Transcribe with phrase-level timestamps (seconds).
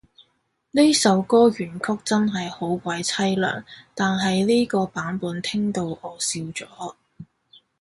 [0.71, 3.63] 呢首歌原曲真係好鬼淒涼，
[3.93, 6.95] 但係呢個版本聽到我笑咗